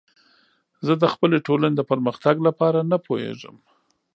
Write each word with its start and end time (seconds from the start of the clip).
زه 0.85 0.93
د 1.01 1.03
خپلې 1.13 1.37
ټولنې 1.47 1.75
د 1.77 1.81
پرمختګ 1.91 2.35
لپاره 2.47 2.79
نه 2.91 2.97
پوهیږم. 3.05 3.55